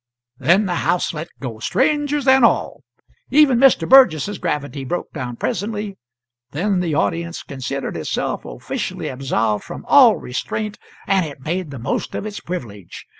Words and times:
Then 0.39 0.65
the 0.65 0.77
house 0.81 1.13
let 1.13 1.27
go, 1.39 1.59
strangers 1.59 2.27
and 2.27 2.43
all. 2.43 2.81
Even 3.29 3.59
Mr. 3.59 3.87
Burgess's 3.87 4.39
gravity 4.39 4.83
broke 4.83 5.13
down 5.13 5.35
presently, 5.35 5.95
then 6.53 6.79
the 6.79 6.95
audience 6.95 7.43
considered 7.43 7.95
itself 7.95 8.43
officially 8.43 9.09
absolved 9.09 9.63
from 9.63 9.85
all 9.87 10.17
restraint, 10.17 10.79
and 11.05 11.23
it 11.23 11.41
made 11.41 11.69
the 11.69 11.77
most 11.77 12.15
of 12.15 12.25
its 12.25 12.39
privilege. 12.39 13.05